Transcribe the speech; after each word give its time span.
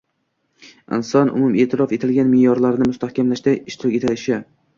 inson 0.97 1.29
umume’tirof 1.39 1.93
etilgan 1.99 2.29
me’yorlarni 2.33 2.89
mustahkamlashda 2.93 3.55
ishtirok 3.61 4.01
etishi 4.01 4.43